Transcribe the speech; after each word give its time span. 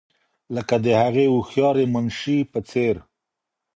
لکه 0.55 0.75
د 0.83 0.87
هغې 1.01 1.25
هوښیارې 1.33 1.85
منشي 1.93 2.37
په 2.51 2.59
څېر. 2.69 2.95